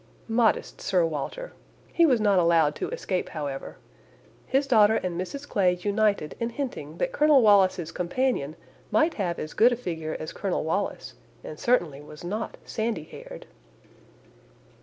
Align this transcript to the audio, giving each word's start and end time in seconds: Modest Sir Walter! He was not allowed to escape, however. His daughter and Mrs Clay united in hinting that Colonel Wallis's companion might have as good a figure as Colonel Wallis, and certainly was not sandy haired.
Modest 0.27 0.81
Sir 0.81 1.05
Walter! 1.05 1.53
He 1.93 2.07
was 2.07 2.19
not 2.19 2.39
allowed 2.39 2.73
to 2.77 2.89
escape, 2.89 3.29
however. 3.29 3.77
His 4.47 4.65
daughter 4.65 4.95
and 4.95 5.15
Mrs 5.15 5.47
Clay 5.47 5.73
united 5.75 6.35
in 6.39 6.49
hinting 6.49 6.97
that 6.97 7.11
Colonel 7.11 7.43
Wallis's 7.43 7.91
companion 7.91 8.55
might 8.89 9.13
have 9.13 9.37
as 9.37 9.53
good 9.53 9.71
a 9.71 9.75
figure 9.75 10.17
as 10.19 10.33
Colonel 10.33 10.63
Wallis, 10.63 11.13
and 11.43 11.59
certainly 11.59 12.01
was 12.01 12.23
not 12.23 12.57
sandy 12.65 13.03
haired. 13.03 13.45